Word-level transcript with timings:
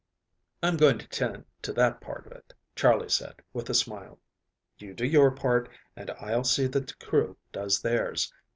"I'm 0.63 0.77
going 0.77 0.97
to 0.97 1.07
tend 1.07 1.45
to 1.61 1.71
that 1.73 2.01
part 2.01 2.25
of 2.25 2.31
it," 2.31 2.55
Charley 2.75 3.07
said, 3.07 3.35
with 3.53 3.69
a 3.69 3.75
smile. 3.75 4.17
"You 4.79 4.95
do 4.95 5.05
your 5.05 5.29
part, 5.29 5.69
and 5.95 6.09
I'll 6.19 6.43
see 6.43 6.65
that 6.65 6.87
the 6.87 6.95
crew 7.05 7.37
does 7.51 7.83
theirs. 7.83 8.33